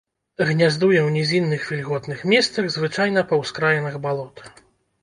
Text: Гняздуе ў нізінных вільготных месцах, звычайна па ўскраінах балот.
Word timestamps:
Гняздуе 0.51 0.97
ў 1.01 1.09
нізінных 1.17 1.67
вільготных 1.75 2.25
месцах, 2.35 2.63
звычайна 2.79 3.27
па 3.35 3.41
ўскраінах 3.45 4.03
балот. 4.09 4.35